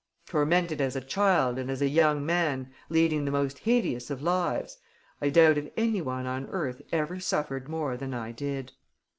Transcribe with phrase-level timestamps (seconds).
[0.25, 4.79] Tormented as a child, and, as a young man, leading the most hideous of lives,
[5.21, 8.71] I doubt if any one on earth ever suffered more than I did."